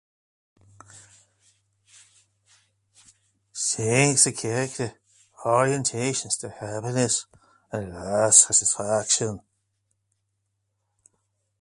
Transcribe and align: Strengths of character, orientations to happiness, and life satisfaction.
Strengths 3.53 4.25
of 4.25 4.35
character, 4.35 4.93
orientations 5.45 6.39
to 6.39 6.49
happiness, 6.49 7.27
and 7.71 7.93
life 7.93 8.33
satisfaction. 8.33 9.41